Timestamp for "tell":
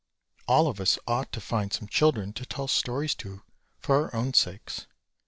2.43-2.67